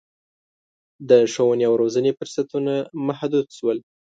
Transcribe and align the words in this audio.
د 1.09 1.11
ښوونې 1.33 1.65
او 1.69 1.73
روزنې 1.81 2.11
فرصتونه 2.17 2.73
محدود 3.07 3.47
شول. 3.57 3.77